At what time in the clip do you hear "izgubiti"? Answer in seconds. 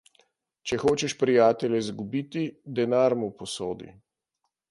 1.83-2.43